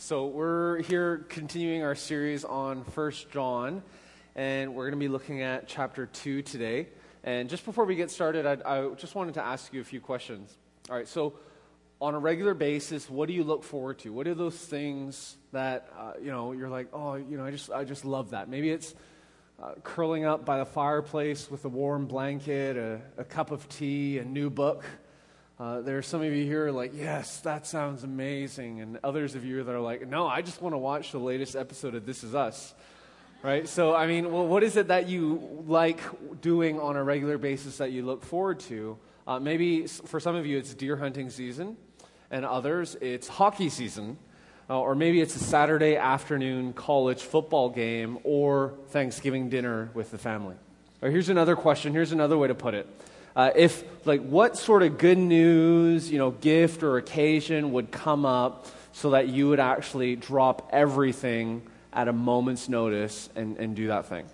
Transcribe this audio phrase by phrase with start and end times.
[0.00, 3.82] So we're here continuing our series on First John,
[4.34, 6.88] and we're going to be looking at chapter 2 today.
[7.22, 10.00] And just before we get started, I, I just wanted to ask you a few
[10.00, 10.56] questions.
[10.88, 11.34] All right, so
[12.00, 14.10] on a regular basis, what do you look forward to?
[14.10, 17.70] What are those things that, uh, you know, you're like, oh, you know, I just,
[17.70, 18.48] I just love that.
[18.48, 18.94] Maybe it's
[19.62, 24.16] uh, curling up by the fireplace with a warm blanket, a, a cup of tea,
[24.16, 24.82] a new book.
[25.60, 28.80] Uh, there are some of you here like, yes, that sounds amazing.
[28.80, 31.54] And others of you that are like, no, I just want to watch the latest
[31.54, 32.72] episode of This Is Us.
[33.42, 33.68] Right?
[33.68, 36.00] So, I mean, well, what is it that you like
[36.40, 38.96] doing on a regular basis that you look forward to?
[39.26, 41.76] Uh, maybe for some of you, it's deer hunting season,
[42.30, 44.16] and others, it's hockey season.
[44.70, 50.18] Uh, or maybe it's a Saturday afternoon college football game or Thanksgiving dinner with the
[50.18, 50.54] family.
[51.02, 51.92] Here's another question.
[51.92, 52.86] Here's another way to put it
[53.36, 58.24] uh, if like what sort of good news, you know, gift or occasion would come
[58.24, 61.62] up so that you would actually drop everything
[61.92, 64.26] at a moment's notice and, and do that thing.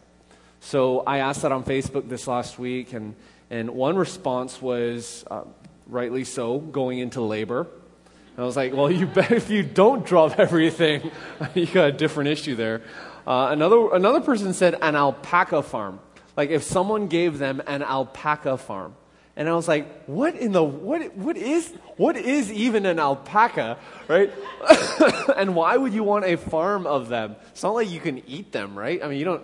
[0.60, 3.14] So I asked that on Facebook this last week, and,
[3.50, 5.44] and one response was, uh,
[5.86, 7.60] rightly so, going into labor.
[7.60, 11.10] And I was like, well, you bet if you don't drop everything,
[11.54, 12.82] you got a different issue there.
[13.26, 16.00] Uh, another, another person said an alpaca farm.
[16.36, 18.94] Like if someone gave them an alpaca farm.
[19.38, 23.78] And I was like, what in the, what, what is, what is even an alpaca,
[24.08, 24.32] right?
[25.36, 27.36] and why would you want a farm of them?
[27.50, 29.02] It's not like you can eat them, right?
[29.02, 29.42] I mean, you don't,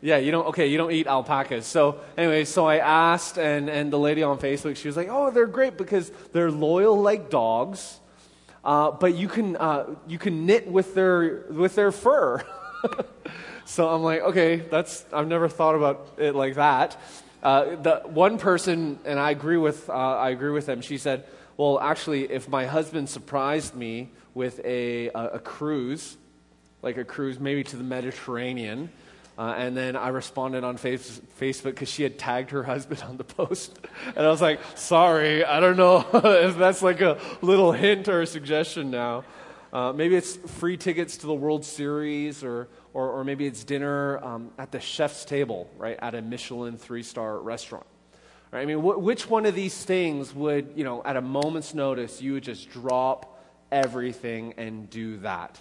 [0.00, 1.66] yeah, you don't, okay, you don't eat alpacas.
[1.66, 5.30] So anyway, so I asked and, and the lady on Facebook, she was like, oh,
[5.30, 8.00] they're great because they're loyal like dogs.
[8.64, 12.42] Uh, but you can, uh, you can knit with their, with their fur.
[13.72, 16.94] So I'm like, okay, that's, I've never thought about it like that.
[17.42, 20.82] Uh, the one person, and I agree with, uh, I agree with them.
[20.82, 21.24] She said,
[21.56, 26.18] well, actually, if my husband surprised me with a, a, a cruise,
[26.82, 28.90] like a cruise maybe to the Mediterranean,
[29.38, 33.16] uh, and then I responded on face, Facebook because she had tagged her husband on
[33.16, 33.78] the post.
[34.04, 38.20] And I was like, sorry, I don't know if that's like a little hint or
[38.20, 39.24] a suggestion now.
[39.72, 44.18] Uh, maybe it's free tickets to the World Series or, or, or maybe it's dinner
[44.24, 47.86] um, at the chef's table, right, at a Michelin three star restaurant.
[48.50, 48.62] Right?
[48.62, 52.20] I mean, wh- which one of these things would, you know, at a moment's notice,
[52.20, 55.58] you would just drop everything and do that?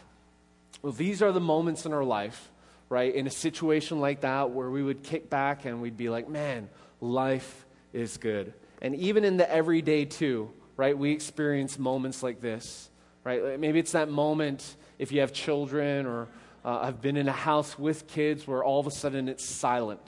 [0.82, 2.50] Well, these are the moments in our life,
[2.90, 6.28] right, in a situation like that where we would kick back and we'd be like,
[6.28, 6.70] man,
[7.00, 8.54] life is good.
[8.82, 12.90] And even in the everyday, too, right, we experience moments like this,
[13.24, 13.60] right?
[13.60, 16.28] Maybe it's that moment if you have children or
[16.64, 20.02] uh, I've been in a house with kids where all of a sudden it's silent.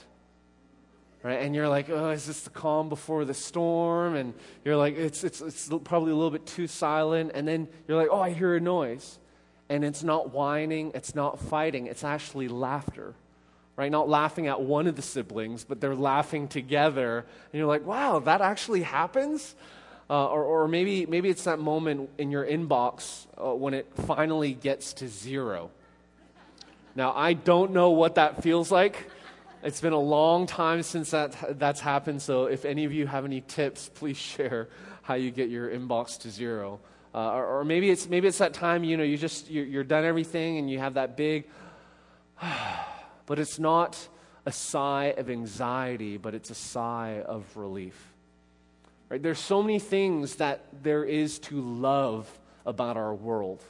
[1.23, 1.41] Right?
[1.41, 4.15] And you're like, oh, is this the calm before the storm?
[4.15, 4.33] And
[4.65, 7.31] you're like, it's, it's, it's probably a little bit too silent.
[7.33, 9.19] And then you're like, oh, I hear a noise.
[9.69, 13.15] And it's not whining, it's not fighting, it's actually laughter.
[13.77, 13.89] Right?
[13.89, 17.19] Not laughing at one of the siblings, but they're laughing together.
[17.19, 19.55] And you're like, wow, that actually happens?
[20.09, 24.53] Uh, or, or maybe, maybe it's that moment in your inbox uh, when it finally
[24.53, 25.71] gets to zero
[26.95, 29.09] now, I don't know what that feels like.
[29.63, 33.25] It's been a long time since that, that's happened, so if any of you have
[33.25, 34.67] any tips, please share
[35.01, 36.79] how you get your inbox to zero.
[37.15, 39.83] Uh, or, or, maybe, it's, maybe it's that time, you know, you just, you're, you're
[39.83, 41.45] done everything and you have that big,
[43.25, 44.07] but it's not
[44.45, 48.13] a sigh of anxiety, but it's a sigh of relief.
[49.09, 49.21] Right?
[49.21, 52.27] There's so many things that there is to love
[52.65, 53.63] about our world.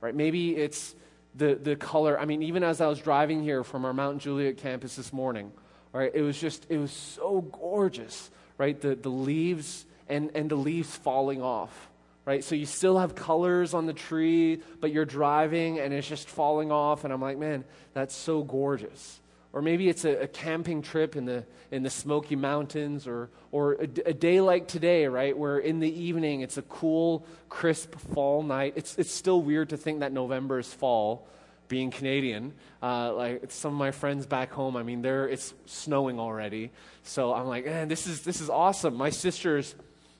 [0.00, 0.14] Right?
[0.14, 0.94] Maybe it's
[1.40, 2.20] the, the color.
[2.20, 5.50] I mean, even as I was driving here from our Mount Juliet campus this morning,
[5.92, 8.78] right, it was just, it was so gorgeous, right?
[8.78, 11.88] The, the leaves and, and the leaves falling off,
[12.26, 12.44] right?
[12.44, 16.70] So you still have colors on the tree, but you're driving and it's just falling
[16.70, 17.04] off.
[17.04, 17.64] And I'm like, man,
[17.94, 19.18] that's so gorgeous.
[19.52, 23.74] Or maybe it's a, a camping trip in the, in the Smoky Mountains, or, or
[23.74, 28.44] a, a, day like today, right, where in the evening it's a cool, crisp fall
[28.44, 28.74] night.
[28.76, 31.26] It's, it's still weird to think that November is fall,
[31.66, 32.52] being Canadian.
[32.80, 36.70] Uh, like some of my friends back home, I mean, they're, it's snowing already.
[37.02, 38.94] So I'm like, man, this is, this is awesome.
[38.94, 39.74] My sisters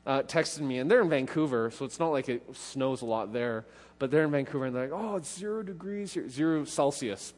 [0.07, 3.33] uh, texted me, and they're in Vancouver, so it's not like it snows a lot
[3.33, 3.65] there,
[4.01, 7.33] but they're in Vancouver, and they're like, oh, it's zero degrees, here, zero Celsius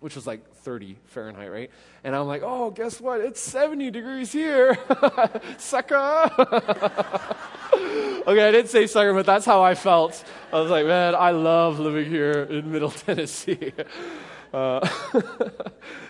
[0.00, 1.70] which was like 30 Fahrenheit, right?
[2.04, 3.20] And I'm like, oh, guess what?
[3.20, 4.78] It's 70 degrees here.
[5.58, 5.96] sucker.
[8.26, 10.24] okay, I didn't say sucker, but that's how I felt.
[10.52, 13.72] I was like, man, I love living here in Middle Tennessee.
[14.52, 14.88] Uh,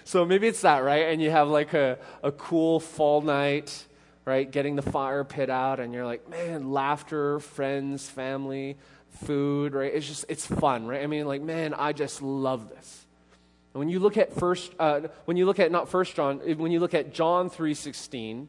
[0.04, 1.08] so maybe it's that, right?
[1.08, 3.86] And you have like a, a cool fall night,
[4.24, 4.50] right?
[4.50, 8.76] Getting the fire pit out, and you're like, man, laughter, friends, family,
[9.24, 9.92] food, right?
[9.92, 11.02] It's just, it's fun, right?
[11.02, 12.99] I mean, like, man, I just love this.
[13.72, 16.72] And when you look at first, uh, when you look at not First John, when
[16.72, 18.48] you look at John three sixteen,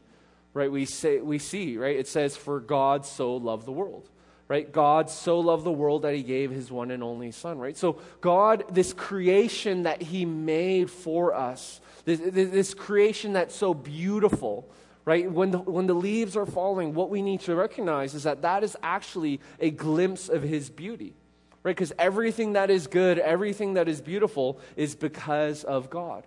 [0.52, 0.70] right?
[0.70, 1.96] We say we see right.
[1.96, 4.08] It says, "For God so loved the world."
[4.48, 4.70] Right?
[4.70, 7.74] God so loved the world that he gave his one and only son, right?
[7.74, 14.68] So, God, this creation that he made for us, this, this creation that's so beautiful,
[15.06, 15.30] right?
[15.30, 18.62] When the, when the leaves are falling, what we need to recognize is that that
[18.62, 21.14] is actually a glimpse of his beauty
[21.62, 21.74] right?
[21.76, 26.24] Because everything that is good, everything that is beautiful is because of God.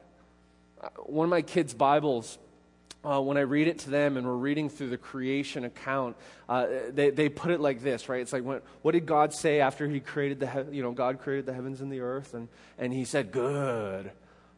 [0.82, 2.38] Uh, one of my kids' Bibles,
[3.04, 6.16] uh, when I read it to them and we're reading through the creation account,
[6.50, 8.22] uh, they, they put it like this, right?
[8.22, 11.20] It's like, when, what did God say after he created the, he- you know, God
[11.20, 12.34] created the heavens and the earth?
[12.34, 12.48] And,
[12.78, 14.12] and he said, good.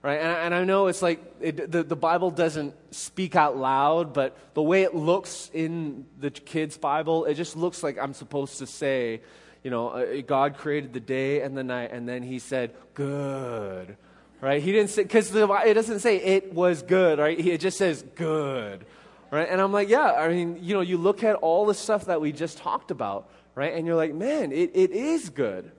[0.03, 0.19] Right?
[0.19, 4.37] And, and I know it's like it, the, the Bible doesn't speak out loud, but
[4.53, 8.67] the way it looks in the kids' Bible, it just looks like I'm supposed to
[8.67, 9.21] say,
[9.67, 13.97] you know, uh, God created the day and the night, and then he said, good.
[14.39, 14.63] Right?
[14.63, 17.37] He didn't say, because it doesn't say it was good, right?
[17.37, 18.85] It just says good.
[19.29, 19.45] Right?
[19.49, 22.21] And I'm like, yeah, I mean, you know, you look at all the stuff that
[22.21, 23.73] we just talked about, right?
[23.73, 25.69] And you're like, man, it, it is good.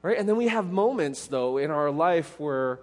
[0.00, 0.16] Right?
[0.16, 2.80] And then we have moments, though, in our life where,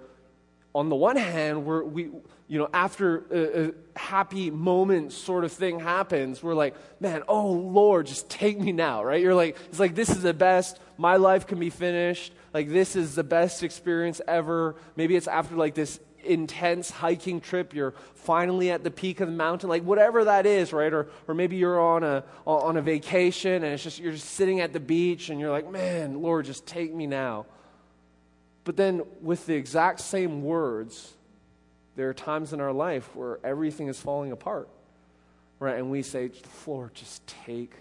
[0.75, 2.09] on the one hand, we're, we,
[2.47, 7.49] you know, after a, a, happy moment sort of thing happens, we're like, man, oh
[7.49, 9.21] Lord, just take me now, right?
[9.21, 10.77] You're like, it's like, this is the best.
[10.97, 12.33] My life can be finished.
[12.53, 14.75] Like, this is the best experience ever.
[14.97, 17.73] Maybe it's after like this intense hiking trip.
[17.73, 20.91] You're finally at the peak of the mountain, like whatever that is, right?
[20.91, 24.59] Or, or maybe you're on a, on a vacation and it's just, you're just sitting
[24.59, 27.45] at the beach and you're like, man, Lord, just take me now.
[28.65, 31.13] But then with the exact same words,
[31.95, 34.67] there are times in our life where everything is falling apart,
[35.59, 35.77] right?
[35.77, 36.31] And we say,
[36.67, 37.73] Lord, just take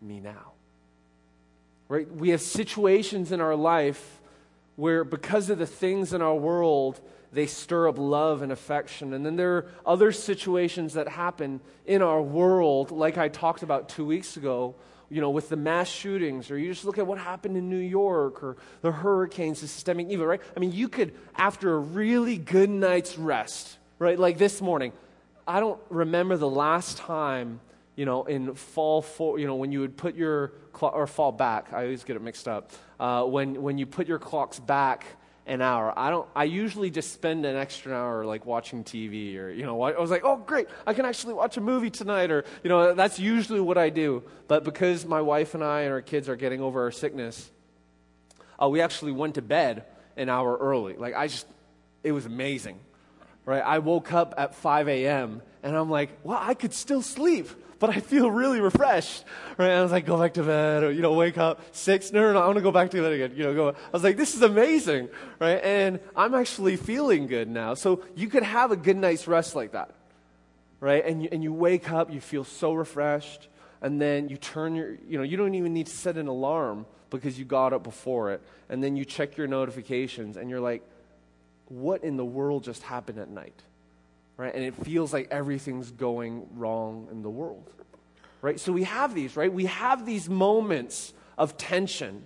[0.00, 0.52] me now.
[1.88, 2.10] Right?
[2.10, 4.20] We have situations in our life
[4.76, 7.00] where, because of the things in our world,
[7.32, 9.12] they stir up love and affection.
[9.12, 13.88] And then there are other situations that happen in our world, like I talked about
[13.88, 14.76] two weeks ago,
[15.10, 17.76] you know, with the mass shootings, or you just look at what happened in New
[17.76, 20.40] York, or the hurricanes, the systemic evil, right?
[20.56, 24.92] I mean, you could, after a really good night's rest, right, like this morning,
[25.48, 27.60] I don't remember the last time,
[27.96, 31.32] you know, in fall, for, you know, when you would put your clock, or fall
[31.32, 32.70] back, I always get it mixed up,
[33.00, 35.04] uh, when, when you put your clocks back
[35.46, 35.92] an hour.
[35.96, 36.28] I don't.
[36.34, 39.80] I usually just spend an extra hour like watching TV or you know.
[39.82, 42.94] I was like, oh great, I can actually watch a movie tonight, or you know,
[42.94, 44.22] that's usually what I do.
[44.48, 47.50] But because my wife and I and our kids are getting over our sickness,
[48.62, 49.84] uh, we actually went to bed
[50.16, 50.96] an hour early.
[50.96, 51.46] Like I just,
[52.04, 52.78] it was amazing,
[53.44, 53.62] right?
[53.62, 55.42] I woke up at 5 a.m.
[55.62, 57.48] and I'm like, well, I could still sleep
[57.80, 59.24] but I feel really refreshed.
[59.56, 59.68] Right?
[59.68, 61.60] And I was like, go back to bed, or, you know, wake up.
[61.72, 63.32] Six, no, no, no, I want to go back to bed again.
[63.34, 63.68] You know, go.
[63.70, 65.08] I was like, this is amazing,
[65.40, 65.60] right?
[65.64, 67.74] And I'm actually feeling good now.
[67.74, 69.94] So you could have a good night's rest like that,
[70.78, 71.04] right?
[71.04, 73.48] And you, and you wake up, you feel so refreshed,
[73.80, 76.84] and then you turn your, you know, you don't even need to set an alarm
[77.08, 78.42] because you got up before it.
[78.68, 80.86] And then you check your notifications, and you're like,
[81.68, 83.62] what in the world just happened at night?
[84.40, 84.54] Right?
[84.54, 87.70] And it feels like everything's going wrong in the world,
[88.40, 88.58] right?
[88.58, 89.52] So we have these, right?
[89.52, 92.24] We have these moments of tension,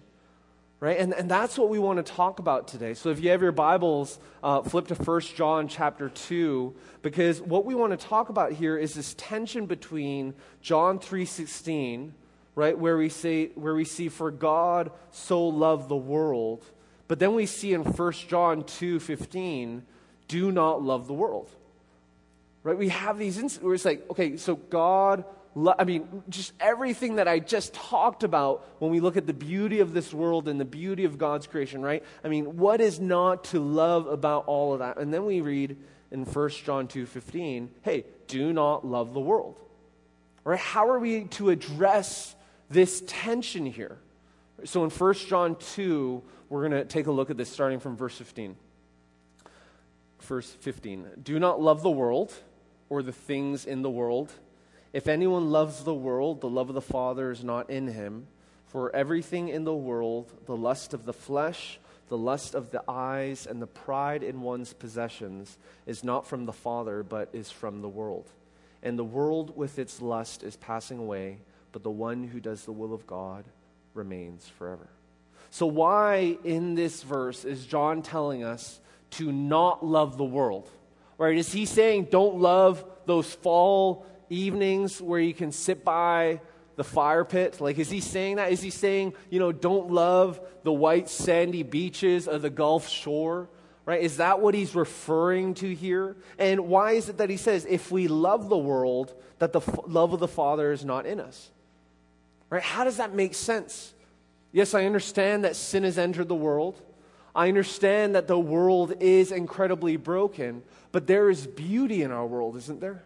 [0.78, 0.96] right?
[0.96, 2.94] And, and that's what we want to talk about today.
[2.94, 7.64] So if you have your Bibles, uh, flip to 1 John chapter 2, because what
[7.64, 12.12] we want to talk about here is this tension between John 3.16,
[12.54, 16.64] right, where we, say, where we see, for God so loved the world,
[17.08, 19.82] but then we see in 1 John 2.15,
[20.28, 21.50] do not love the world
[22.64, 22.76] right?
[22.76, 27.16] We have these instances where it's like, okay, so God, lo- I mean, just everything
[27.16, 30.58] that I just talked about when we look at the beauty of this world and
[30.58, 32.02] the beauty of God's creation, right?
[32.24, 34.96] I mean, what is not to love about all of that?
[34.96, 35.76] And then we read
[36.10, 39.60] in 1 John 2:15, hey, do not love the world.
[40.42, 40.58] Right?
[40.58, 42.34] How are we to address
[42.70, 43.98] this tension here?
[44.64, 47.96] So in 1 John 2, we're going to take a look at this starting from
[47.96, 48.56] verse 15.
[50.20, 51.06] Verse 15.
[51.22, 52.32] Do not love the world
[52.88, 54.32] or the things in the world.
[54.92, 58.26] If anyone loves the world, the love of the Father is not in him.
[58.66, 63.46] For everything in the world, the lust of the flesh, the lust of the eyes,
[63.46, 67.88] and the pride in one's possessions, is not from the Father, but is from the
[67.88, 68.30] world.
[68.82, 71.38] And the world with its lust is passing away,
[71.72, 73.44] but the one who does the will of God
[73.94, 74.88] remains forever.
[75.50, 78.80] So, why in this verse is John telling us
[79.12, 80.68] to not love the world?
[81.18, 81.36] Right?
[81.36, 86.40] Is he saying don't love those fall evenings where you can sit by
[86.76, 87.60] the fire pit?
[87.60, 88.52] Like, is he saying that?
[88.52, 93.48] Is he saying, you know, don't love the white sandy beaches of the Gulf shore?
[93.86, 94.02] Right?
[94.02, 96.16] Is that what he's referring to here?
[96.38, 99.80] And why is it that he says, if we love the world, that the f-
[99.86, 101.50] love of the Father is not in us?
[102.48, 102.62] Right?
[102.62, 103.92] How does that make sense?
[104.52, 106.80] Yes, I understand that sin has entered the world.
[107.34, 110.62] I understand that the world is incredibly broken,
[110.92, 113.02] but there is beauty in our world, isn't there?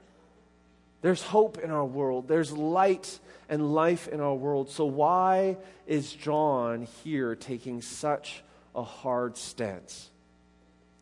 [1.00, 2.28] There's hope in our world.
[2.28, 3.18] There's light
[3.49, 4.68] and life in our world.
[4.68, 5.56] So, why
[5.87, 8.42] is John here taking such
[8.75, 10.11] a hard stance?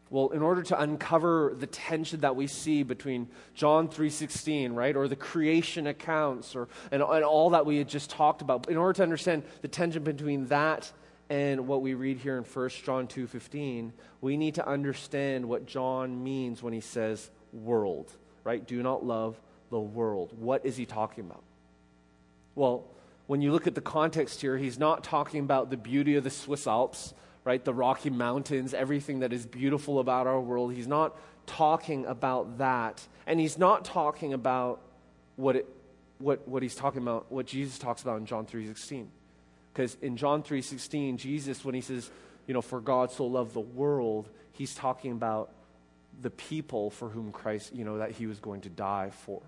[0.08, 5.08] Well, in order to uncover the tension that we see between John 3:16, right, or
[5.08, 8.92] the creation accounts or and, and all that we had just talked about, in order
[8.92, 10.92] to understand the tension between that
[11.28, 16.22] and what we read here in 1 John 2:15, we need to understand what John
[16.22, 18.12] means when he says world,
[18.44, 18.64] right?
[18.64, 19.40] Do not love
[19.70, 20.32] the world.
[20.38, 21.42] What is he talking about?
[22.54, 22.84] Well,
[23.26, 26.30] when you look at the context here, he's not talking about the beauty of the
[26.30, 27.12] Swiss Alps
[27.46, 27.64] right?
[27.64, 30.74] The Rocky Mountains, everything that is beautiful about our world.
[30.74, 31.16] He's not
[31.46, 33.06] talking about that.
[33.24, 34.80] And he's not talking about
[35.36, 35.66] what, it,
[36.18, 39.06] what, what he's talking about, what Jesus talks about in John 3.16.
[39.76, 42.10] Because in John 3.16, Jesus, when he says,
[42.46, 45.52] you know, for God so loved the world, he's talking about
[46.22, 49.42] the people for whom Christ, you know, that he was going to die for.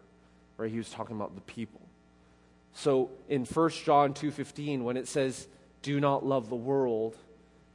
[0.58, 0.70] Right?
[0.70, 1.80] He was talking about the people.
[2.74, 5.46] So in 1 John 2.15, when it says,
[5.80, 7.16] do not love the world,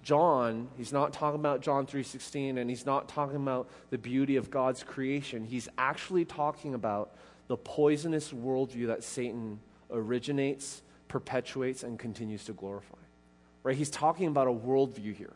[0.03, 4.51] John, he's not talking about John 3:16 and he's not talking about the beauty of
[4.51, 5.45] God's creation.
[5.45, 7.15] He's actually talking about
[7.47, 10.82] the poisonous worldview that Satan originates,
[11.13, 12.97] perpetuates, and continues to glorify.
[13.61, 13.75] Right?
[13.75, 15.33] He's talking about a worldview here.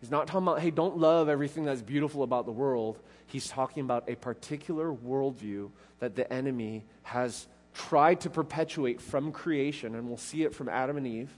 [0.00, 3.00] He's not talking about, hey, don't love everything that's beautiful about the world.
[3.26, 9.96] He's talking about a particular worldview that the enemy has tried to perpetuate from creation,
[9.96, 11.36] and we'll see it from Adam and Eve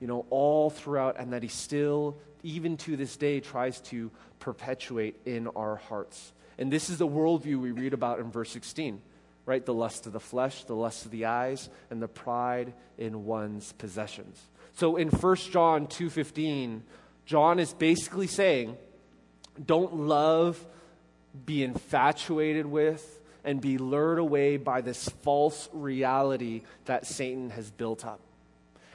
[0.00, 5.16] you know, all throughout, and that he still, even to this day, tries to perpetuate
[5.24, 6.32] in our hearts.
[6.58, 9.00] And this is the worldview we read about in verse 16,
[9.46, 9.64] right?
[9.64, 13.72] The lust of the flesh, the lust of the eyes, and the pride in one's
[13.72, 14.40] possessions.
[14.74, 16.82] So in 1 John 2:15,
[17.24, 18.76] John is basically saying,
[19.64, 20.64] don't love,
[21.46, 28.04] be infatuated with, and be lured away by this false reality that Satan has built
[28.04, 28.20] up.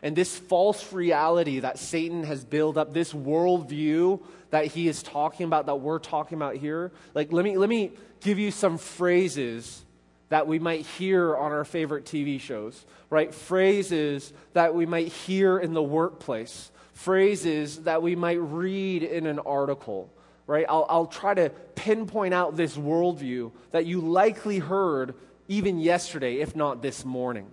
[0.03, 5.46] And this false reality that Satan has built up, this worldview that he is talking
[5.46, 9.84] about, that we're talking about here, like let me, let me give you some phrases
[10.31, 13.35] that we might hear on our favorite TV shows, right?
[13.35, 19.39] Phrases that we might hear in the workplace, phrases that we might read in an
[19.39, 20.09] article,
[20.47, 20.65] right?
[20.69, 25.15] I'll, I'll try to pinpoint out this worldview that you likely heard
[25.50, 27.51] even yesterday, if not this morning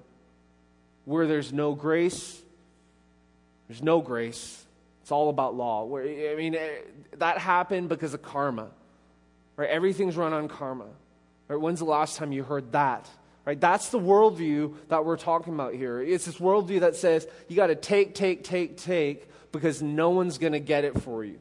[1.05, 2.41] where there's no grace,
[3.67, 4.65] there's no grace.
[5.03, 5.85] It's all about law.
[5.97, 6.69] I mean, eh,
[7.17, 8.69] that happened because of karma.
[9.57, 9.69] Right?
[9.69, 10.85] Everything's run on karma.
[11.49, 11.61] Right?
[11.61, 13.09] When's the last time you heard that?
[13.45, 13.59] Right?
[13.59, 16.03] That's the worldview that we're talking about here.
[16.03, 20.37] It's this worldview that says you got to take, take, take, take because no one's
[20.37, 21.39] going to get it for you.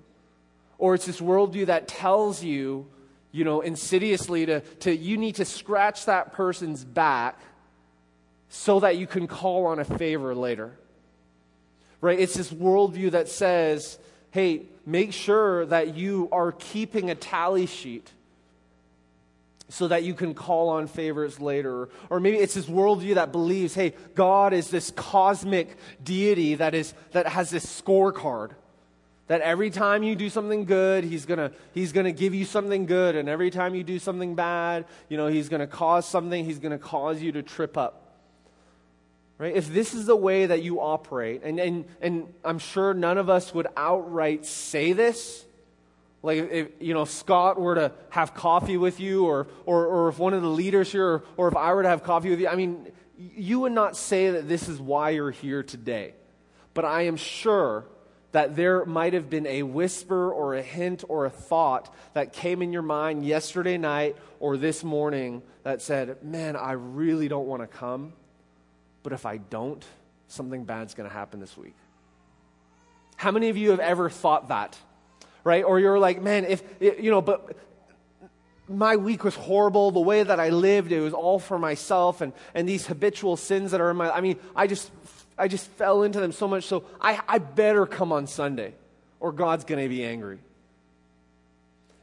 [0.78, 2.88] Or it's this worldview that tells you,
[3.34, 7.40] you know, insidiously to, to you need to scratch that person's back
[8.48, 10.72] so that you can call on a favor later.
[12.00, 12.20] Right?
[12.20, 14.00] It's this worldview that says,
[14.32, 18.10] hey, make sure that you are keeping a tally sheet
[19.69, 21.89] so that you can call on favors later.
[22.09, 26.93] Or maybe it's this worldview that believes, hey, God is this cosmic deity that, is,
[27.12, 28.51] that has this scorecard.
[29.27, 33.17] That every time you do something good, he's gonna, he's gonna give you something good.
[33.17, 36.77] And every time you do something bad, you know, he's gonna cause something, he's gonna
[36.79, 38.03] cause you to trip up.
[39.38, 39.55] Right?
[39.55, 43.29] If this is the way that you operate, and, and, and I'm sure none of
[43.29, 45.45] us would outright say this,
[46.27, 50.10] like if you know if Scott were to have coffee with you, or, or, or
[50.10, 52.39] if one of the leaders here, or, or if I were to have coffee with
[52.39, 56.13] you, I mean, you would not say that this is why you're here today.
[56.75, 57.86] But I am sure
[58.34, 62.62] that there might have been a whisper or a hint or a thought that came
[62.62, 67.63] in your mind yesterday night or this morning that said, Man, I really don't want
[67.63, 68.13] to come
[69.07, 69.86] but if I don't,
[70.27, 71.75] something bad's going to happen this week.
[73.15, 74.77] How many of you have ever thought that?
[75.48, 75.63] Right?
[75.63, 77.56] Or you're like, man, if, you know, but
[78.68, 79.92] my week was horrible.
[79.92, 83.72] The way that I lived, it was all for myself and, and these habitual sins
[83.72, 84.92] that are in my, I mean, I just,
[85.38, 86.66] I just fell into them so much.
[86.66, 88.74] So I, I better come on Sunday
[89.22, 90.39] or God's going to be angry.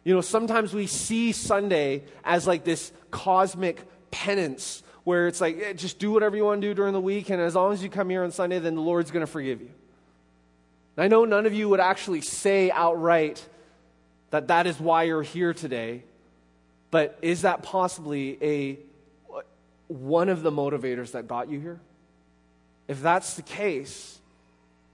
[0.04, 5.74] You know, sometimes we see Sunday as like this cosmic penance where it's like, eh,
[5.74, 7.90] just do whatever you want to do during the week, and as long as you
[7.90, 9.68] come here on Sunday, then the Lord's going to forgive you.
[10.96, 13.44] I know none of you would actually say outright
[14.30, 16.04] that that is why you're here today,
[16.90, 18.78] but is that possibly a
[19.88, 21.80] one of the motivators that got you here?
[22.88, 24.18] If that's the case,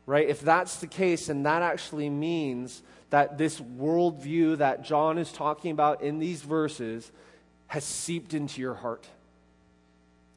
[0.06, 0.28] right?
[0.28, 5.72] If that's the case, and that actually means that this worldview that John is talking
[5.72, 7.10] about in these verses
[7.66, 9.06] has seeped into your heart.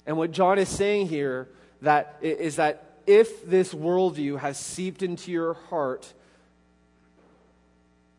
[0.06, 1.48] And what John is saying here
[1.82, 6.14] that is that if this worldview has seeped into your heart,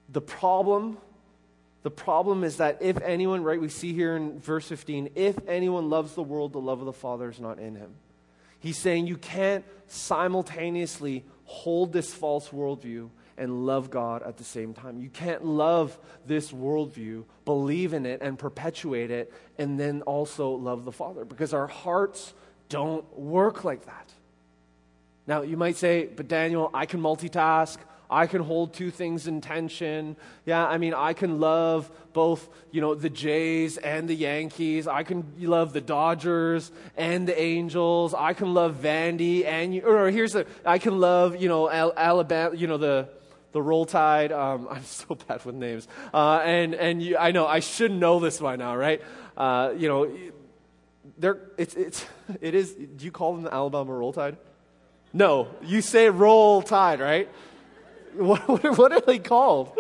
[0.08, 0.98] the problem
[1.84, 5.90] the problem is that if anyone, right, we see here in verse 15, if anyone
[5.90, 7.90] loves the world, the love of the Father is not in him.
[8.58, 14.72] He's saying you can't simultaneously hold this false worldview and love God at the same
[14.72, 15.02] time.
[15.02, 20.86] You can't love this worldview, believe in it, and perpetuate it, and then also love
[20.86, 22.32] the Father because our hearts
[22.70, 24.10] don't work like that.
[25.26, 27.78] Now, you might say, but Daniel, I can multitask.
[28.10, 30.16] I can hold two things in tension.
[30.44, 34.86] Yeah, I mean, I can love both, you know, the Jays and the Yankees.
[34.86, 38.14] I can love the Dodgers and the Angels.
[38.14, 42.66] I can love Vandy and, or here's the, I can love, you know, Alabama, you
[42.66, 43.08] know, the,
[43.52, 44.30] the Roll Tide.
[44.30, 45.88] Um, I'm so bad with names.
[46.12, 49.00] Uh, and and you, I know I should know this by now, right?
[49.36, 50.14] Uh, you know,
[51.18, 52.04] they're, it's, it's,
[52.40, 54.36] it is, do you call them the Alabama Roll Tide?
[55.16, 57.28] No, you say Roll Tide, right?
[58.14, 59.72] What, what, what are they called?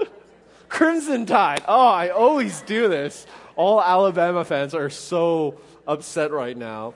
[0.68, 1.62] Crimson Tide.
[1.66, 3.26] Oh, I always do this.
[3.56, 6.94] All Alabama fans are so upset right now.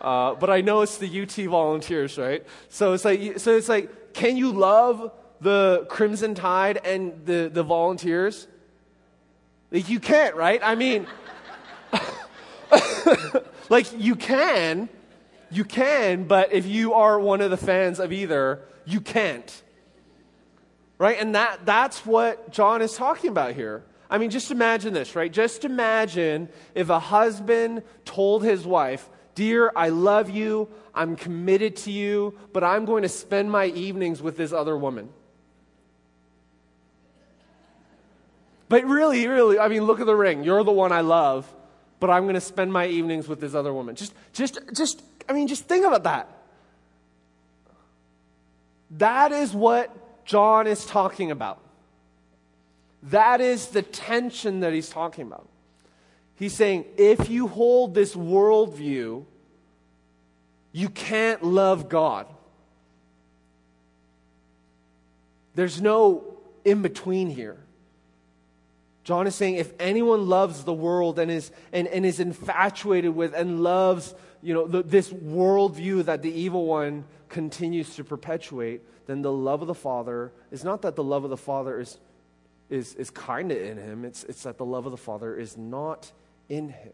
[0.00, 2.44] Uh, but I know it's the UT volunteers, right?
[2.68, 7.62] So it's like, so it's like, can you love the Crimson Tide and the, the
[7.62, 8.48] volunteers?
[9.70, 10.60] Like, you can't, right?
[10.62, 11.06] I mean,
[13.68, 14.88] like, you can,
[15.50, 19.62] you can, but if you are one of the fans of either, you can't.
[20.98, 21.18] Right?
[21.20, 23.84] And that, that's what John is talking about here.
[24.08, 25.32] I mean, just imagine this, right?
[25.32, 31.92] Just imagine if a husband told his wife, Dear, I love you, I'm committed to
[31.92, 35.10] you, but I'm going to spend my evenings with this other woman.
[38.70, 40.42] But really, really, I mean, look at the ring.
[40.42, 41.52] You're the one I love,
[41.98, 43.94] but I'm going to spend my evenings with this other woman.
[43.94, 46.28] Just, just, just, I mean, just think about that.
[48.92, 51.60] That is what John is talking about.
[53.04, 55.48] That is the tension that he's talking about.
[56.36, 59.24] He's saying if you hold this worldview,
[60.72, 62.26] you can't love God.
[65.54, 67.56] There's no in between here.
[69.06, 73.34] John is saying if anyone loves the world and is, and, and is infatuated with
[73.34, 79.22] and loves you know, the, this worldview that the evil one continues to perpetuate, then
[79.22, 81.98] the love of the Father is not that the love of the Father is,
[82.68, 85.56] is, is kind of in him, it's, it's that the love of the Father is
[85.56, 86.10] not
[86.48, 86.92] in him.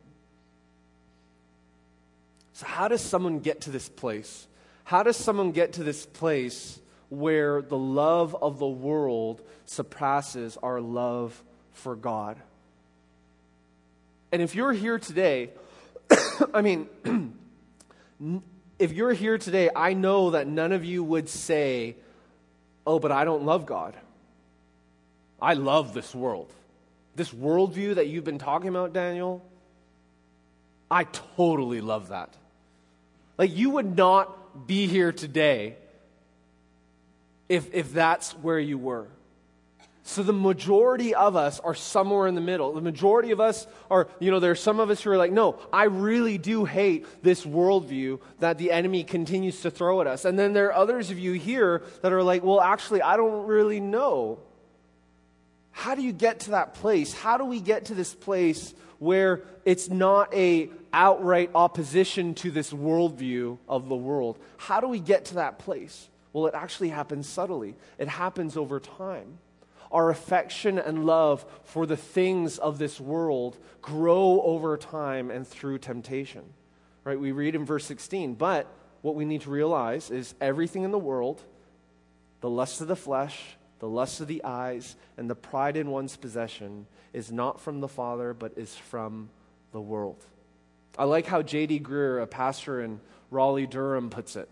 [2.53, 4.49] So, how does someone get to this place?
[4.85, 10.79] How does someone get to this place where the love of the world surpasses our
[10.79, 12.37] love for God.
[14.31, 15.51] And if you're here today,
[16.55, 16.89] I mean,
[18.79, 21.97] if you're here today, I know that none of you would say,
[22.87, 23.97] Oh, but I don't love God.
[25.41, 26.53] I love this world.
[27.15, 29.43] This worldview that you've been talking about, Daniel,
[30.91, 32.35] I totally love that.
[33.39, 35.77] Like, you would not be here today
[37.49, 39.07] if, if that's where you were.
[40.05, 42.73] So the majority of us are somewhere in the middle.
[42.73, 45.31] The majority of us are, you know, there are some of us who are like,
[45.31, 50.25] no, I really do hate this worldview that the enemy continues to throw at us.
[50.25, 53.47] And then there are others of you here that are like, well, actually, I don't
[53.47, 54.41] really know.
[55.71, 57.15] How do you get to that place?
[57.15, 62.73] How do we get to this place where it's not a outright opposition to this
[62.73, 64.37] worldview of the world?
[64.57, 66.09] How do we get to that place?
[66.33, 67.77] Well, it actually happens subtly.
[67.99, 69.39] It happens over time
[69.93, 75.79] our affection and love for the things of this world grow over time and through
[75.79, 76.43] temptation.
[77.05, 77.19] Right?
[77.19, 78.67] We read in verse 16, but
[79.03, 81.43] what we need to realize is everything in the world,
[82.41, 86.17] the lust of the flesh, the lust of the eyes, and the pride in one's
[86.17, 89.29] possession is not from the Father, but is from
[89.73, 90.25] the world.
[90.97, 91.81] I like how J.D.
[91.81, 93.01] Greear, a pastor in
[93.31, 94.49] Raleigh, Durham, puts it.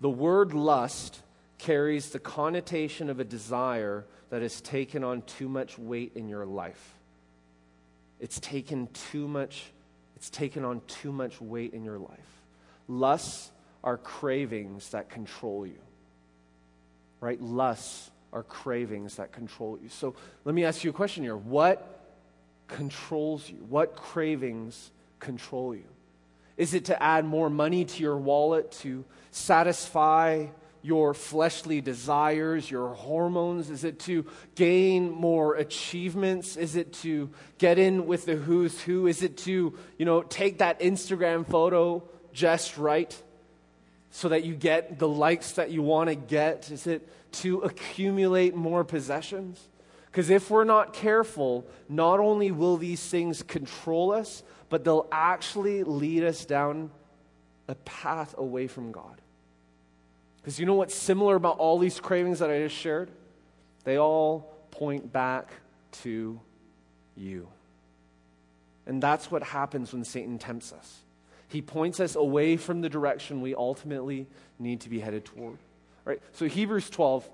[0.00, 1.20] The word lust
[1.62, 6.44] carries the connotation of a desire that has taken on too much weight in your
[6.44, 6.94] life.
[8.18, 9.62] It's taken too much,
[10.16, 12.42] it's taken on too much weight in your life.
[12.88, 13.52] Lusts
[13.84, 15.78] are cravings that control you.
[17.20, 17.40] Right?
[17.40, 19.88] Lusts are cravings that control you.
[19.88, 21.36] So let me ask you a question here.
[21.36, 22.00] What
[22.66, 23.58] controls you?
[23.68, 25.84] What cravings control you?
[26.56, 30.46] Is it to add more money to your wallet to satisfy
[30.82, 33.70] your fleshly desires, your hormones?
[33.70, 36.56] Is it to gain more achievements?
[36.56, 39.06] Is it to get in with the who's who?
[39.06, 43.22] Is it to, you know, take that Instagram photo just right
[44.10, 46.70] so that you get the likes that you want to get?
[46.70, 49.68] Is it to accumulate more possessions?
[50.06, 55.84] Because if we're not careful, not only will these things control us, but they'll actually
[55.84, 56.90] lead us down
[57.68, 59.21] a path away from God.
[60.42, 63.10] Because you know what's similar about all these cravings that I just shared?
[63.84, 65.50] They all point back
[66.02, 66.40] to
[67.16, 67.48] you.
[68.86, 70.98] And that's what happens when Satan tempts us.
[71.48, 74.26] He points us away from the direction we ultimately
[74.58, 75.58] need to be headed toward.
[76.04, 76.20] Right?
[76.32, 77.28] So Hebrews 12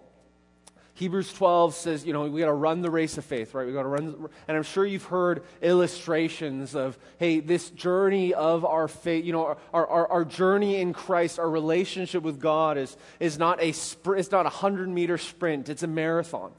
[0.98, 3.64] Hebrews 12 says, you know, we got to run the race of faith, right?
[3.64, 8.64] We got to run, and I'm sure you've heard illustrations of, hey, this journey of
[8.64, 12.96] our faith, you know, our, our, our journey in Christ, our relationship with God is,
[13.20, 16.50] is not a sprint, it's not a hundred meter sprint, it's a marathon,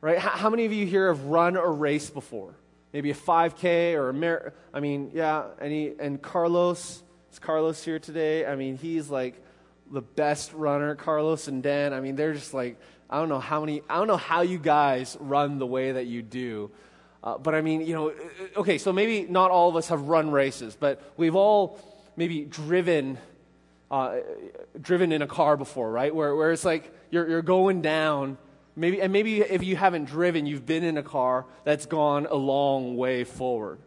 [0.00, 0.18] right?
[0.18, 2.54] How, how, many of you here have run a race before?
[2.92, 7.98] Maybe a 5K or a mar, I mean, yeah, any, and Carlos, is Carlos here
[7.98, 8.46] today?
[8.46, 9.42] I mean, he's like
[9.90, 10.94] the best runner.
[10.94, 12.78] Carlos and Dan, I mean, they're just like,
[13.10, 16.06] I don't know how many, I don't know how you guys run the way that
[16.06, 16.70] you do.
[17.24, 20.02] Uh, but I mean, you know, uh, okay, so maybe not all of us have
[20.02, 21.80] run races, but we've all
[22.16, 23.18] maybe driven,
[23.90, 24.16] uh,
[24.80, 26.14] driven in a car before, right?
[26.14, 28.38] Where, where it's like you're, you're going down,
[28.76, 32.36] maybe, and maybe if you haven't driven, you've been in a car that's gone a
[32.36, 33.78] long way forward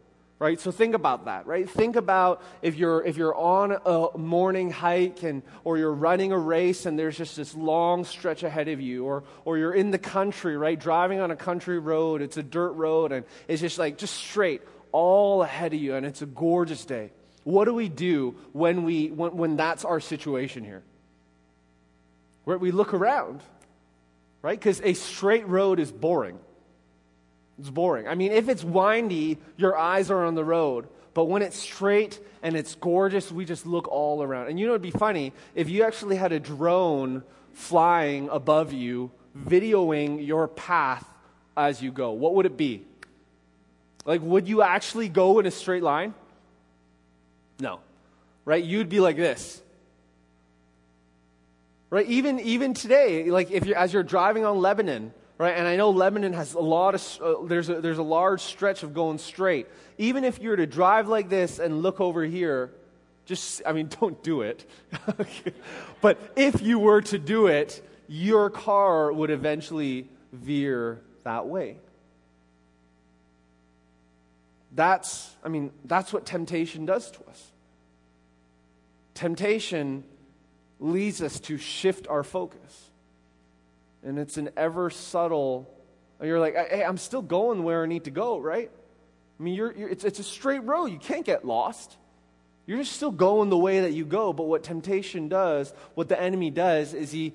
[0.42, 0.60] right?
[0.60, 1.70] So think about that right?
[1.70, 6.38] Think about if you're if you're on a morning hike and or you're running a
[6.38, 10.00] race and there's just this long stretch ahead of you or or you're in the
[10.00, 10.80] country right?
[10.80, 14.64] Driving on a country road it's a dirt road and it's just like just straight
[14.92, 17.12] all ahead of you and it's a gorgeous day.
[17.44, 20.82] What do we do when we when, when that's our situation here?
[22.46, 23.42] Where we look around
[24.42, 24.60] right?
[24.60, 26.40] Because a straight road is boring
[27.60, 28.08] it's boring.
[28.08, 30.88] I mean, if it's windy, your eyes are on the road.
[31.14, 34.48] But when it's straight and it's gorgeous, we just look all around.
[34.48, 39.12] And you know, it'd be funny if you actually had a drone flying above you,
[39.38, 41.06] videoing your path
[41.56, 42.12] as you go.
[42.12, 42.86] What would it be?
[44.06, 46.14] Like, would you actually go in a straight line?
[47.60, 47.80] No.
[48.46, 48.64] Right?
[48.64, 49.62] You'd be like this.
[51.90, 52.08] Right?
[52.08, 55.58] Even, even today, like if you're, as you're driving on Lebanon, right?
[55.58, 58.84] And I know Lebanon has a lot of, uh, there's, a, there's a large stretch
[58.84, 59.68] of going straight.
[59.98, 62.72] Even if you were to drive like this and look over here,
[63.26, 64.70] just, I mean, don't do it.
[66.02, 71.78] but if you were to do it, your car would eventually veer that way.
[74.74, 77.52] That's, I mean, that's what temptation does to us.
[79.16, 80.04] Temptation
[80.80, 82.91] leads us to shift our focus
[84.04, 85.70] and it's an ever subtle.
[86.22, 88.70] You're like, hey, I'm still going where I need to go, right?
[89.40, 90.88] I mean, you're, you're, it's, it's a straight road.
[90.88, 91.98] You can't get lost.
[92.68, 94.34] You're just still going the way that you go.
[94.34, 97.34] But what temptation does, what the enemy does, is he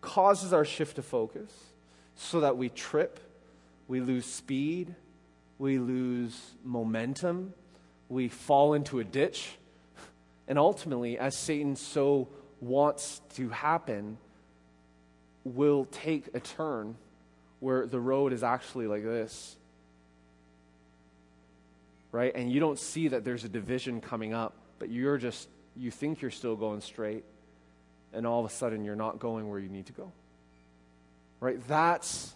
[0.00, 1.50] causes our shift of focus
[2.14, 3.20] so that we trip,
[3.86, 4.94] we lose speed,
[5.58, 7.54] we lose momentum,
[8.08, 9.50] we fall into a ditch.
[10.46, 12.28] And ultimately, as Satan so
[12.60, 14.18] wants to happen,
[15.54, 16.96] will take a turn
[17.60, 19.56] where the road is actually like this.
[22.12, 22.34] Right?
[22.34, 26.22] And you don't see that there's a division coming up, but you're just, you think
[26.22, 27.24] you're still going straight,
[28.12, 30.12] and all of a sudden you're not going where you need to go.
[31.40, 31.58] Right?
[31.68, 32.34] That's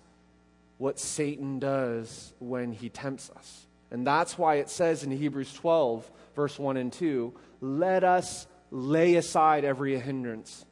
[0.79, 3.67] what Satan does when he tempts us.
[3.91, 9.17] And that's why it says in Hebrews 12, verse 1 and 2, let us lay
[9.17, 10.65] aside every hindrance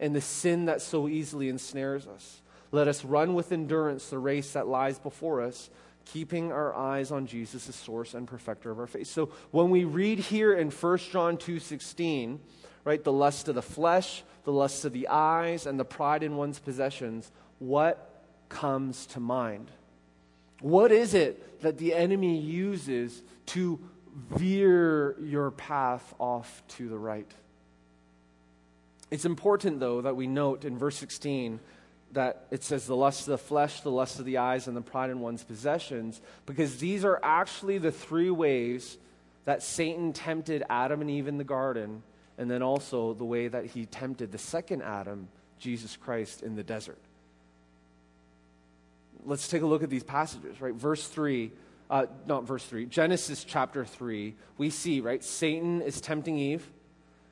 [0.00, 2.42] and the sin that so easily ensnares us.
[2.72, 5.70] Let us run with endurance the race that lies before us,
[6.04, 9.06] keeping our eyes on Jesus, the source and perfecter of our faith.
[9.06, 12.40] So when we read here in 1 John 2:16,
[12.84, 16.36] right, the lust of the flesh, the lust of the eyes, and the pride in
[16.36, 19.70] one's possessions, what comes to mind?
[20.60, 23.80] What is it that the enemy uses to
[24.14, 27.30] veer your path off to the right?
[29.10, 31.60] It's important, though, that we note in verse 16
[32.12, 34.80] that it says the lust of the flesh, the lust of the eyes, and the
[34.80, 38.96] pride in one's possessions, because these are actually the three ways
[39.44, 42.02] that Satan tempted Adam and Eve in the garden,
[42.38, 46.62] and then also the way that he tempted the second Adam, Jesus Christ, in the
[46.62, 46.98] desert.
[49.24, 50.74] Let's take a look at these passages, right?
[50.74, 51.52] Verse 3,
[51.90, 55.22] uh, not verse 3, Genesis chapter 3, we see, right?
[55.22, 56.66] Satan is tempting Eve.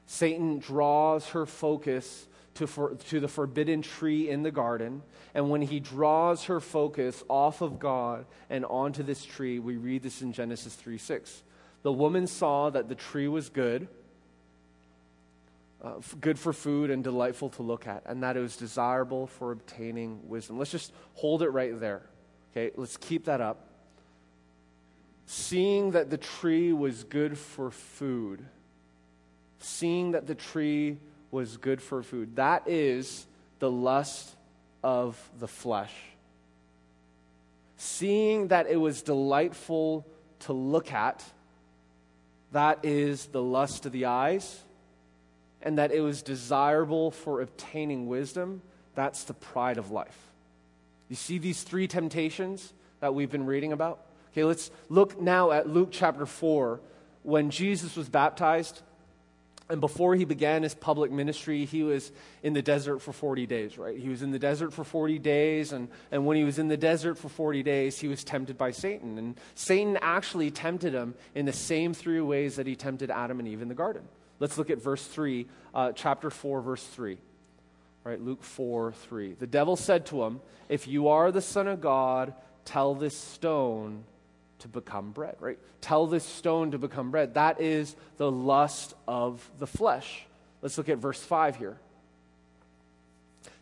[0.07, 5.03] Satan draws her focus to, for, to the forbidden tree in the garden.
[5.35, 10.03] And when he draws her focus off of God and onto this tree, we read
[10.03, 11.43] this in Genesis 3 6.
[11.83, 13.89] The woman saw that the tree was good,
[15.83, 19.53] uh, good for food and delightful to look at, and that it was desirable for
[19.53, 20.59] obtaining wisdom.
[20.59, 22.03] Let's just hold it right there.
[22.53, 23.69] Okay, let's keep that up.
[25.27, 28.47] Seeing that the tree was good for food,
[29.65, 30.99] seeing that the tree
[31.31, 33.27] was good for food, that is
[33.59, 34.35] the lust
[34.83, 35.93] of the flesh.
[37.77, 40.07] Seeing that it was delightful
[40.41, 41.25] to look at,
[42.53, 44.61] that is the lust of the eyes,
[45.63, 48.61] and that it was desirable for obtaining wisdom,
[48.95, 50.19] that's the pride of life.
[51.09, 54.01] You see these three temptations that we've been reading about?
[54.33, 56.81] Okay, let's look now at Luke chapter 4.
[57.23, 58.83] When Jesus was baptized,
[59.71, 63.79] and before he began his public ministry, he was in the desert for 40 days,
[63.79, 63.99] right?
[63.99, 66.77] He was in the desert for 40 days, and, and when he was in the
[66.77, 69.17] desert for 40 days, he was tempted by Satan.
[69.17, 73.49] And Satan actually tempted him in the same three ways that he tempted Adam and
[73.49, 74.03] Eve in the garden.
[74.39, 77.17] Let's look at verse 3, uh, chapter 4, verse 3.
[78.05, 79.33] Right, Luke 4, 3.
[79.33, 82.35] The devil said to him, If you are the Son of God,
[82.67, 84.05] tell this stone
[84.61, 85.59] to become bread, right?
[85.81, 87.35] Tell this stone to become bread.
[87.35, 90.25] That is the lust of the flesh.
[90.63, 91.77] Let's look at verse 5 here.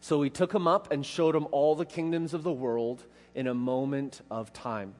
[0.00, 3.02] So he took him up and showed him all the kingdoms of the world
[3.34, 4.94] in a moment of time.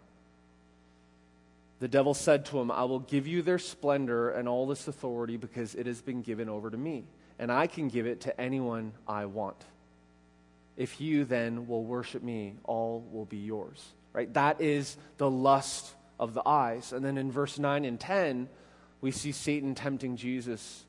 [1.81, 5.37] The devil said to him, I will give you their splendor and all this authority
[5.37, 7.05] because it has been given over to me,
[7.39, 9.57] and I can give it to anyone I want.
[10.77, 14.33] If you then will worship me, all will be yours right?
[14.35, 16.93] That is the lust of the eyes.
[16.93, 18.49] And then in verse 9 and 10,
[19.01, 20.85] we see Satan tempting Jesus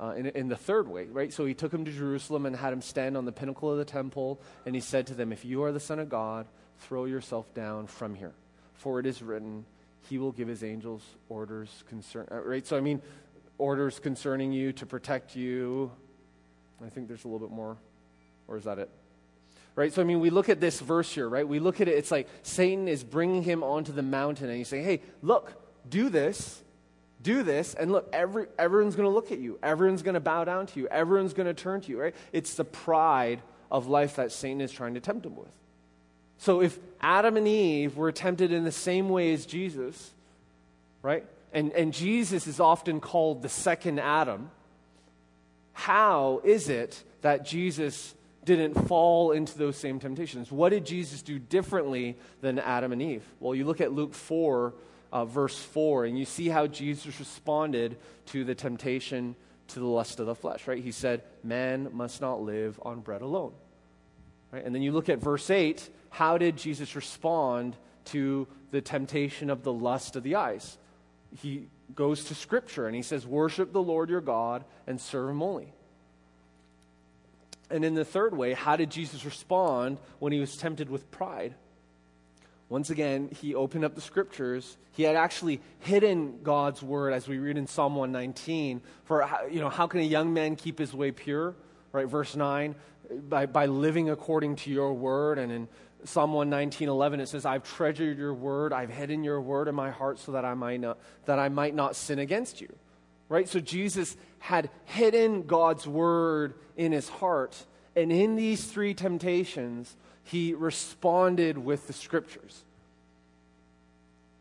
[0.00, 1.32] uh, in, in the third way, right?
[1.32, 3.84] So he took him to Jerusalem and had him stand on the pinnacle of the
[3.84, 6.46] temple, and he said to them, If you are the Son of God,
[6.80, 8.32] throw yourself down from here.
[8.74, 9.64] For it is written,
[10.08, 12.66] He will give His angels orders concern, uh, right?
[12.66, 13.00] So, I mean,
[13.58, 15.92] orders concerning you to protect you.
[16.84, 17.76] I think there's a little bit more,
[18.48, 18.90] or is that it?
[19.74, 19.92] Right?
[19.92, 21.46] So, I mean, we look at this verse here, right?
[21.46, 24.68] We look at it, it's like Satan is bringing him onto the mountain and he's
[24.68, 25.52] saying, hey, look,
[25.88, 26.62] do this,
[27.22, 29.58] do this, and look, every, everyone's going to look at you.
[29.62, 30.88] Everyone's going to bow down to you.
[30.88, 32.14] Everyone's going to turn to you, right?
[32.32, 35.52] It's the pride of life that Satan is trying to tempt him with.
[36.38, 40.10] So, if Adam and Eve were tempted in the same way as Jesus,
[41.00, 41.24] right?
[41.52, 44.50] And, and Jesus is often called the second Adam,
[45.72, 50.50] how is it that Jesus didn't fall into those same temptations.
[50.50, 53.24] What did Jesus do differently than Adam and Eve?
[53.40, 54.74] Well, you look at Luke 4,
[55.12, 59.36] uh, verse 4, and you see how Jesus responded to the temptation
[59.68, 60.82] to the lust of the flesh, right?
[60.82, 63.52] He said, Man must not live on bread alone.
[64.50, 64.64] Right?
[64.64, 67.76] And then you look at verse 8, how did Jesus respond
[68.06, 70.76] to the temptation of the lust of the eyes?
[71.40, 75.42] He goes to Scripture and he says, Worship the Lord your God and serve him
[75.42, 75.72] only.
[77.72, 81.54] And in the third way, how did Jesus respond when he was tempted with pride?
[82.68, 84.76] Once again, he opened up the scriptures.
[84.92, 88.82] He had actually hidden God's word, as we read in Psalm 119.
[89.04, 91.54] For, you know, how can a young man keep his way pure?
[91.92, 92.74] Right, verse 9,
[93.28, 95.38] by, by living according to your word.
[95.38, 95.68] And in
[96.04, 99.90] Psalm 119, 11, it says, I've treasured your word, I've hidden your word in my
[99.90, 102.74] heart so that I might not, that I might not sin against you
[103.32, 103.48] right?
[103.48, 107.56] So Jesus had hidden God's word in his heart.
[107.96, 112.62] And in these three temptations, he responded with the scriptures.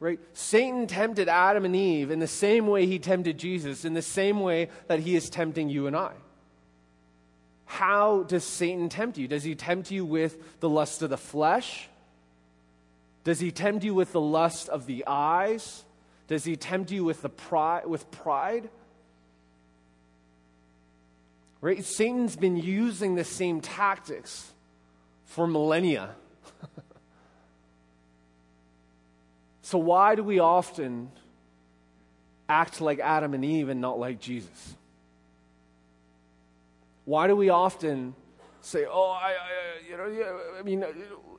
[0.02, 0.20] Right?
[0.34, 4.42] Satan tempted Adam and Eve in the same way he tempted Jesus, in the same
[4.42, 6.12] way that he is tempting you and I.
[7.66, 9.30] How does Satan tempt you?
[9.30, 11.88] Does he tempt you with the lust of the flesh?
[13.24, 15.86] Does he tempt you with the lust of the eyes?
[16.28, 18.70] Does he tempt you with the pride with pride?
[21.62, 21.86] Right?
[21.86, 24.52] Satan's been using the same tactics
[25.26, 26.16] for millennia.
[29.62, 31.12] so, why do we often
[32.50, 34.76] act like Adam and Eve and not like Jesus?
[37.06, 38.16] Why do we often
[38.62, 40.88] say, "Oh, I, I you know, yeah, I mean, uh,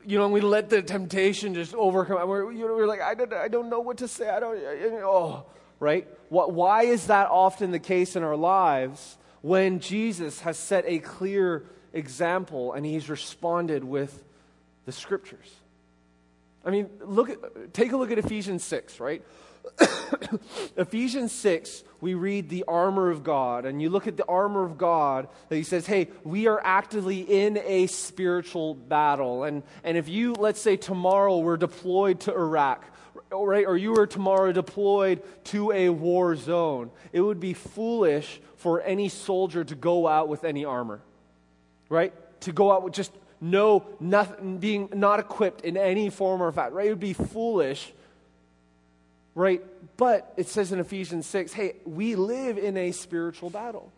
[0.04, 2.28] you know, we let the temptation just overcome.
[2.28, 4.28] We're, you know, we're like, I don't, I don't know what to say.
[4.28, 4.56] I don't,
[5.02, 5.46] oh,
[5.80, 6.06] right?
[6.28, 10.98] What, why is that often the case in our lives when Jesus has set a
[10.98, 14.24] clear example and he's responded with
[14.86, 15.54] the scriptures?
[16.64, 19.22] I mean, look at, take a look at Ephesians 6, right?
[20.76, 24.78] Ephesians 6, we read the armor of God, and you look at the armor of
[24.78, 29.44] God that he says, hey, we are actively in a spiritual battle.
[29.44, 32.84] And, and if you, let's say tomorrow, were deployed to Iraq,
[33.32, 38.80] right, or you were tomorrow deployed to a war zone, it would be foolish for
[38.82, 41.00] any soldier to go out with any armor,
[41.88, 42.12] right?
[42.42, 46.72] To go out with just no, nothing, being not equipped in any form or fact,
[46.72, 46.86] right?
[46.86, 47.92] It would be foolish
[49.34, 49.62] right?
[49.96, 53.92] But it says in Ephesians 6 hey, we live in a spiritual battle.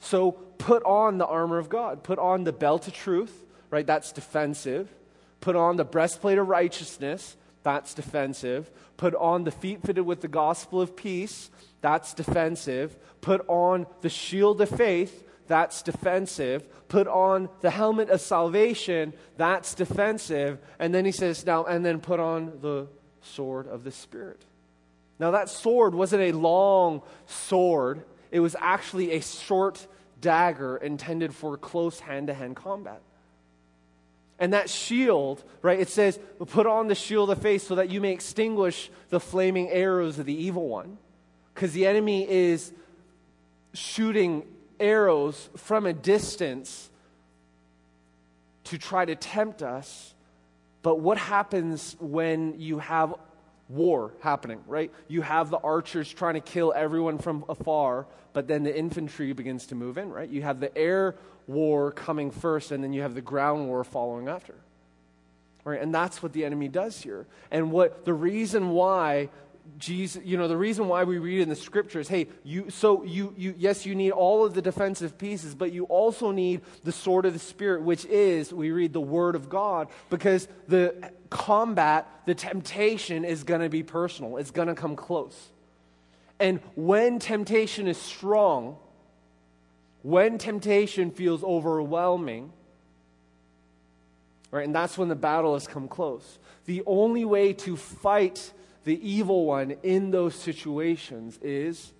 [0.00, 3.32] So put on the armor of God, put on the belt of truth,
[3.70, 3.86] right?
[3.86, 4.88] That's defensive.
[5.40, 8.70] Put on the breastplate of righteousness, that's defensive.
[8.96, 12.96] Put on the feet fitted with the gospel of peace, that's defensive.
[13.20, 16.88] Put on the shield of faith, that's defensive.
[16.88, 20.58] Put on the helmet of salvation, that's defensive.
[20.78, 22.88] And then he says, now, and then put on the
[23.20, 24.44] sword of the Spirit.
[25.18, 29.86] Now, that sword wasn't a long sword, it was actually a short
[30.20, 33.02] dagger intended for close hand to hand combat.
[34.42, 38.00] And that shield, right, it says, put on the shield of faith so that you
[38.00, 40.98] may extinguish the flaming arrows of the evil one.
[41.54, 42.72] Because the enemy is
[43.72, 44.44] shooting
[44.80, 46.90] arrows from a distance
[48.64, 50.12] to try to tempt us.
[50.82, 53.14] But what happens when you have
[53.68, 54.90] war happening, right?
[55.06, 59.68] You have the archers trying to kill everyone from afar, but then the infantry begins
[59.68, 60.28] to move in, right?
[60.28, 61.14] You have the air
[61.46, 64.54] war coming first, and then you have the ground war following after.
[65.64, 65.80] Right?
[65.80, 67.26] And that's what the enemy does here.
[67.50, 69.28] And what the reason why
[69.78, 73.34] Jesus, you know, the reason why we read in the scriptures, hey, you, so you,
[73.36, 77.26] you, yes, you need all of the defensive pieces, but you also need the sword
[77.26, 82.34] of the Spirit, which is, we read the Word of God, because the combat, the
[82.34, 84.36] temptation is going to be personal.
[84.36, 85.50] It's going to come close.
[86.38, 88.76] And when temptation is strong,
[90.02, 92.52] when temptation feels overwhelming,
[94.50, 96.38] right, and that's when the battle has come close.
[96.66, 98.52] The only way to fight
[98.84, 101.92] the evil one in those situations is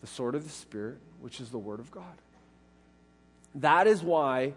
[0.00, 2.04] the sword of the Spirit, which is the Word of God.
[3.56, 4.54] That is why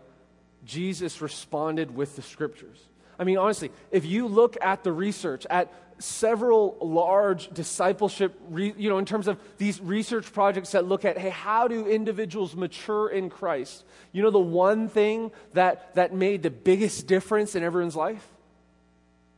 [0.65, 2.79] Jesus responded with the Scriptures.
[3.17, 8.89] I mean, honestly, if you look at the research, at several large discipleship, re, you
[8.89, 13.09] know, in terms of these research projects that look at, hey, how do individuals mature
[13.09, 13.85] in Christ?
[14.11, 18.27] You know, the one thing that, that made the biggest difference in everyone's life?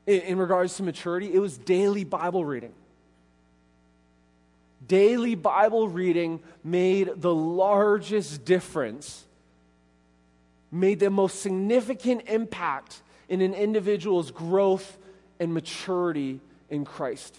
[0.07, 2.73] in, in regards to maturity, it was daily Bible reading.
[4.87, 9.25] Daily Bible reading made the largest difference,
[10.71, 14.97] made the most significant impact in an individual's growth
[15.39, 17.35] and maturity in Christ.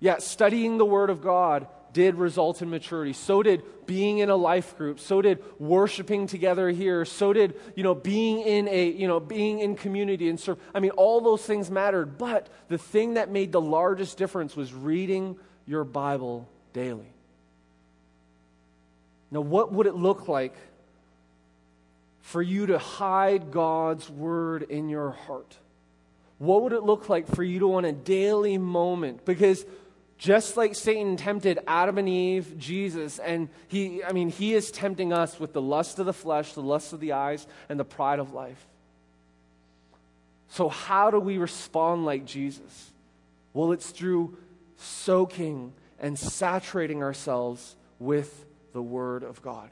[0.00, 3.12] Yeah, studying the Word of God did result in maturity.
[3.12, 4.98] So did being in a life group.
[4.98, 7.04] So did worshiping together here.
[7.04, 10.58] So did, you know, being in a, you know, being in community and serve.
[10.74, 12.18] I mean, all those things mattered.
[12.18, 17.12] But the thing that made the largest difference was reading your Bible daily.
[19.30, 20.54] Now, what would it look like
[22.22, 25.58] for you to hide God's word in your heart?
[26.38, 29.24] What would it look like for you to, on a daily moment?
[29.24, 29.64] Because
[30.18, 35.12] just like Satan tempted Adam and Eve, Jesus, and he, I mean, he is tempting
[35.12, 38.18] us with the lust of the flesh, the lust of the eyes, and the pride
[38.18, 38.66] of life.
[40.48, 42.92] So, how do we respond like Jesus?
[43.52, 44.36] Well, it's through
[44.76, 49.70] soaking and saturating ourselves with the Word of God.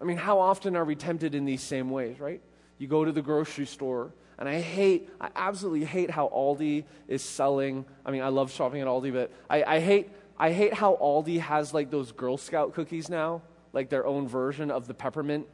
[0.00, 2.40] I mean, how often are we tempted in these same ways, right?
[2.78, 7.22] You go to the grocery store and I hate, I absolutely hate how Aldi is
[7.22, 7.84] selling.
[8.04, 11.40] I mean, I love shopping at Aldi, but I, I hate, I hate how Aldi
[11.40, 13.42] has like those Girl Scout cookies now,
[13.72, 15.46] like their own version of the peppermint,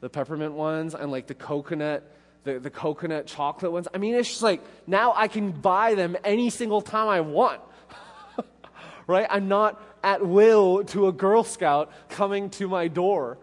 [0.00, 2.08] the peppermint ones, and like the coconut,
[2.44, 3.88] the, the coconut chocolate ones.
[3.92, 7.60] I mean, it's just like now I can buy them any single time I want.
[9.08, 9.26] right?
[9.28, 13.38] I'm not at will to a Girl Scout coming to my door.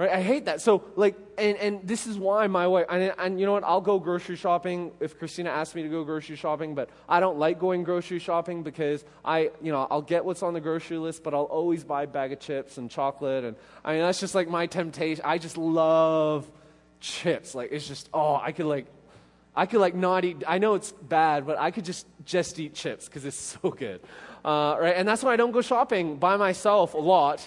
[0.00, 0.12] Right?
[0.12, 0.62] I hate that.
[0.62, 3.64] So, like, and, and this is why my wife, and, and you know what?
[3.64, 7.38] I'll go grocery shopping if Christina asks me to go grocery shopping, but I don't
[7.38, 11.22] like going grocery shopping because I, you know, I'll get what's on the grocery list,
[11.22, 13.44] but I'll always buy a bag of chips and chocolate.
[13.44, 15.22] And I mean, that's just like my temptation.
[15.22, 16.50] I just love
[17.00, 17.54] chips.
[17.54, 18.86] Like, it's just, oh, I could, like,
[19.54, 20.44] I could like not eat.
[20.48, 24.00] I know it's bad, but I could just just eat chips because it's so good,
[24.46, 24.94] uh, right?
[24.96, 27.46] And that's why I don't go shopping by myself a lot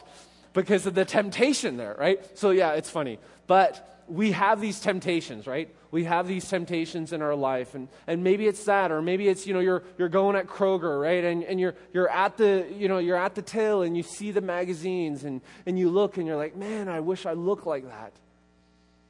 [0.54, 2.20] because of the temptation there, right?
[2.38, 5.74] So yeah, it's funny, but we have these temptations, right?
[5.91, 9.45] We have these temptations in our life, and, and maybe it's that, or maybe it's
[9.45, 11.24] you know you're you're going at Kroger, right?
[11.24, 14.32] And and you're you're at the you know you're at the till and you see
[14.32, 17.86] the magazines and and you look and you're like, man, I wish I looked like
[17.86, 18.14] that.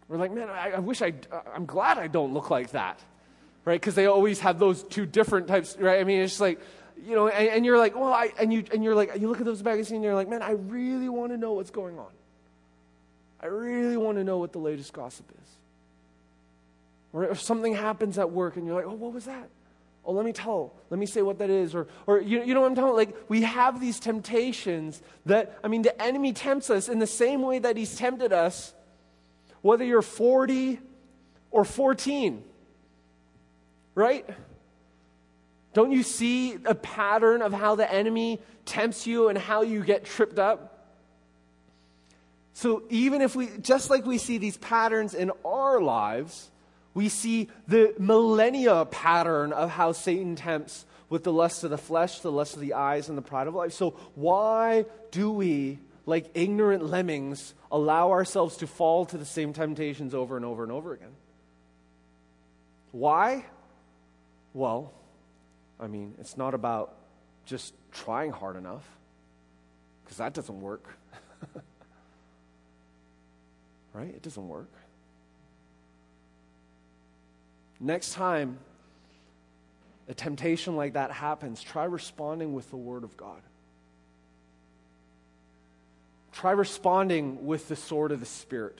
[0.07, 2.99] We're like, man, I, I wish I uh, I'm glad I don't look like that,
[3.65, 3.79] right?
[3.79, 5.99] Because they always have those two different types, right?
[5.99, 6.59] I mean, it's like
[7.01, 9.39] you know, and, and you're like, well, I, and you and you're like, you look
[9.39, 12.11] at those magazines, and you're like, man, I really want to know what's going on.
[13.41, 15.49] I really want to know what the latest gossip is.
[17.11, 19.49] Or if something happens at work and you're like, oh, what was that?
[20.05, 20.73] Oh, let me tell.
[20.89, 21.75] Let me say what that is.
[21.75, 25.67] Or, or you, you know what I'm talking Like, we have these temptations that, I
[25.67, 28.73] mean, the enemy tempts us in the same way that he's tempted us,
[29.61, 30.79] whether you're 40
[31.51, 32.43] or 14.
[33.95, 34.27] Right?
[35.73, 40.05] Don't you see a pattern of how the enemy tempts you and how you get
[40.05, 40.69] tripped up?
[42.53, 46.51] So even if we, just like we see these patterns in our lives,
[46.93, 52.19] we see the millennia pattern of how Satan tempts with the lust of the flesh,
[52.19, 53.73] the lust of the eyes, and the pride of life.
[53.73, 60.13] So why do we, like ignorant lemmings, allow ourselves to fall to the same temptations
[60.13, 61.15] over and over and over again?
[62.91, 63.45] Why?
[64.53, 64.93] Well,
[65.79, 66.95] I mean, it's not about
[67.45, 68.87] just trying hard enough,
[70.03, 70.97] because that doesn't work.
[73.93, 74.09] right?
[74.09, 74.69] It doesn't work.
[77.79, 78.59] Next time
[80.07, 83.41] a temptation like that happens, try responding with the Word of God.
[86.33, 88.79] Try responding with the sword of the Spirit.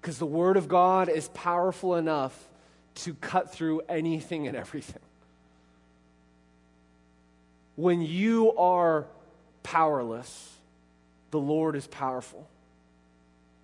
[0.00, 2.48] Because the Word of God is powerful enough
[2.96, 5.02] to cut through anything and everything.
[7.76, 9.06] When you are
[9.62, 10.50] powerless,
[11.30, 12.48] the Lord is powerful.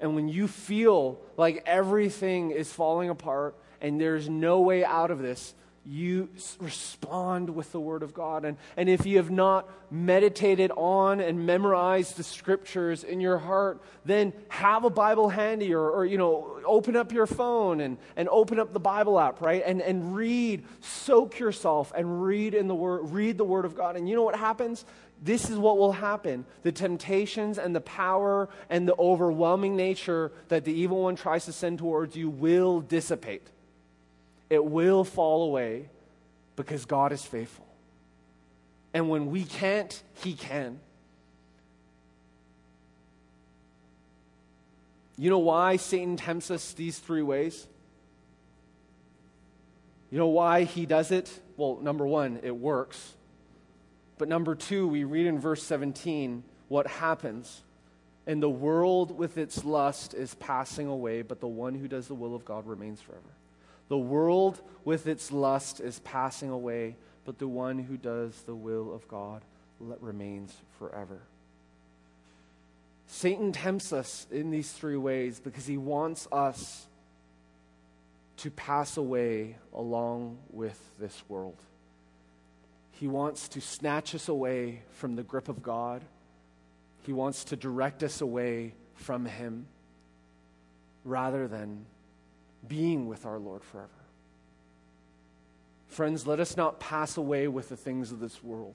[0.01, 5.21] And when you feel like everything is falling apart and there's no way out of
[5.21, 5.55] this,
[5.87, 6.29] you
[6.59, 8.45] respond with the Word of God.
[8.45, 13.83] And, and if you have not meditated on and memorized the Scriptures in your heart,
[14.05, 18.29] then have a Bible handy or, or you know, open up your phone and, and
[18.29, 19.63] open up the Bible app, right?
[19.65, 23.97] And, and read, soak yourself and read in the Word, read the Word of God.
[23.97, 24.85] And you know what happens?
[25.23, 26.47] this is what will happen.
[26.63, 31.53] The temptations and the power and the overwhelming nature that the evil one tries to
[31.53, 33.47] send towards you will dissipate.
[34.51, 35.89] It will fall away
[36.57, 37.67] because God is faithful.
[38.93, 40.81] And when we can't, He can.
[45.17, 47.67] You know why Satan tempts us these three ways?
[50.11, 51.31] You know why he does it?
[51.59, 53.13] Well, number one, it works.
[54.17, 57.61] But number two, we read in verse 17 what happens.
[58.27, 62.15] And the world with its lust is passing away, but the one who does the
[62.15, 63.23] will of God remains forever.
[63.91, 68.95] The world with its lust is passing away, but the one who does the will
[68.95, 69.43] of God
[69.79, 71.19] remains forever.
[73.09, 76.87] Satan tempts us in these three ways because he wants us
[78.37, 81.59] to pass away along with this world.
[82.93, 86.05] He wants to snatch us away from the grip of God.
[87.03, 89.67] He wants to direct us away from Him
[91.05, 91.87] rather than
[92.69, 93.89] being with our Lord forever.
[95.89, 98.75] Friends, let us not pass away with the things of this world.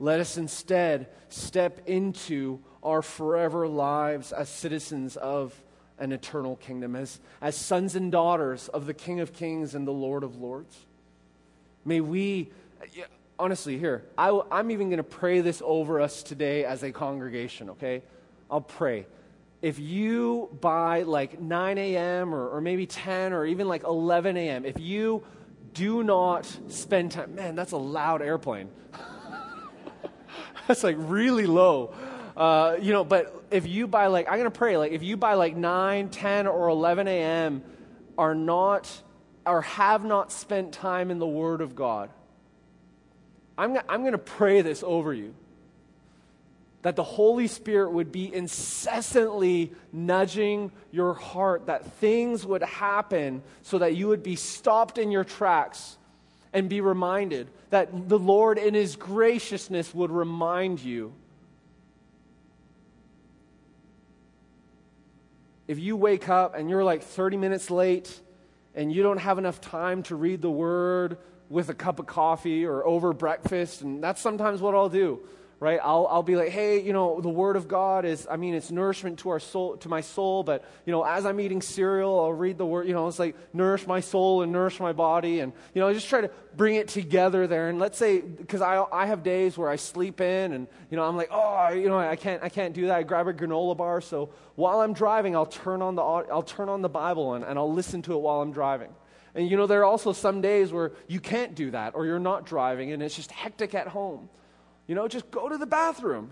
[0.00, 5.54] Let us instead step into our forever lives as citizens of
[5.98, 9.92] an eternal kingdom, as, as sons and daughters of the King of Kings and the
[9.92, 10.76] Lord of Lords.
[11.84, 12.50] May we,
[13.38, 17.70] honestly, here, I, I'm even going to pray this over us today as a congregation,
[17.70, 18.02] okay?
[18.50, 19.06] I'll pray.
[19.64, 22.34] If you by like 9 a.m.
[22.34, 25.24] Or, or maybe 10 or even like 11 a.m., if you
[25.72, 28.68] do not spend time, man, that's a loud airplane.
[30.68, 31.94] that's like really low.
[32.36, 35.16] Uh, you know, but if you by like, I'm going to pray, like if you
[35.16, 37.62] by like 9, 10, or 11 a.m.
[38.18, 38.90] are not
[39.46, 42.10] or have not spent time in the Word of God,
[43.56, 45.34] I'm, I'm going to pray this over you.
[46.84, 53.78] That the Holy Spirit would be incessantly nudging your heart, that things would happen so
[53.78, 55.96] that you would be stopped in your tracks
[56.52, 61.14] and be reminded that the Lord, in His graciousness, would remind you.
[65.66, 68.20] If you wake up and you're like 30 minutes late,
[68.74, 71.16] and you don't have enough time to read the word
[71.48, 75.20] with a cup of coffee or over breakfast, and that's sometimes what I'll do
[75.64, 75.80] right?
[75.82, 78.70] I'll, I'll be like, hey, you know, the Word of God is, I mean, it's
[78.70, 82.34] nourishment to our soul, to my soul, but, you know, as I'm eating cereal, I'll
[82.34, 85.40] read the Word, you know, it's like nourish my soul and nourish my body.
[85.40, 87.70] And, you know, I just try to bring it together there.
[87.70, 91.04] And let's say, because I, I have days where I sleep in and, you know,
[91.04, 92.98] I'm like, oh, you know, I can't, I can't do that.
[92.98, 94.02] I grab a granola bar.
[94.02, 97.58] So while I'm driving, I'll turn on the, I'll turn on the Bible and, and
[97.58, 98.90] I'll listen to it while I'm driving.
[99.34, 102.18] And, you know, there are also some days where you can't do that or you're
[102.18, 104.28] not driving and it's just hectic at home.
[104.86, 106.30] You know, just go to the bathroom.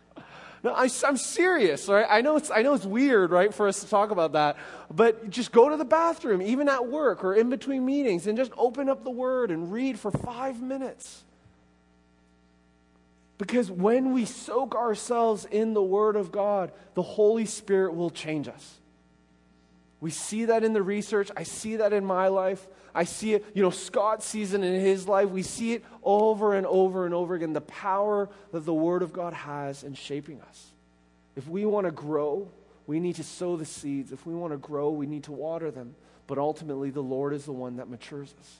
[0.62, 2.06] no, I, am serious, right?
[2.08, 4.56] I know, it's, I know it's weird, right, for us to talk about that,
[4.90, 8.52] but just go to the bathroom, even at work or in between meetings, and just
[8.56, 11.24] open up the Word and read for five minutes.
[13.38, 18.48] Because when we soak ourselves in the Word of God, the Holy Spirit will change
[18.48, 18.79] us.
[20.00, 21.30] We see that in the research.
[21.36, 22.66] I see that in my life.
[22.94, 25.28] I see it, you know, Scott sees it in his life.
[25.28, 29.12] We see it over and over and over again the power that the Word of
[29.12, 30.66] God has in shaping us.
[31.36, 32.48] If we want to grow,
[32.86, 34.10] we need to sow the seeds.
[34.10, 35.94] If we want to grow, we need to water them.
[36.26, 38.56] But ultimately, the Lord is the one that matures us.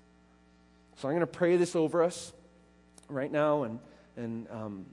[0.96, 2.32] So I'm going to pray this over us
[3.08, 3.64] right now.
[3.64, 3.78] And,
[4.16, 4.86] and, um,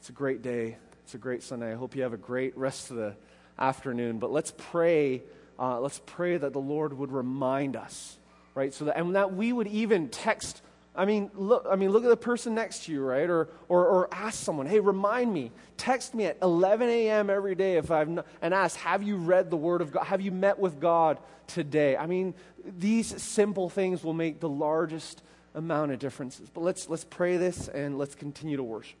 [0.00, 0.76] it's a great day.
[1.04, 1.72] It's a great Sunday.
[1.72, 3.14] I hope you have a great rest of the
[3.60, 4.18] afternoon.
[4.18, 5.22] But let's pray
[5.60, 8.18] uh, let's pray that the Lord would remind us,
[8.54, 8.72] right?
[8.72, 10.62] So that, and that we would even text.
[10.96, 13.28] I mean, look, I mean, look at the person next to you, right?
[13.28, 17.28] Or, or, or ask someone, hey, remind me, text me at 11 a.m.
[17.28, 20.04] every day if I've not, and ask, have you read the Word of God?
[20.04, 21.94] Have you met with God today?
[21.94, 22.34] I mean,
[22.64, 25.22] these simple things will make the largest
[25.54, 26.48] amount of differences.
[26.48, 28.96] But let's, let's pray this and let's continue to worship.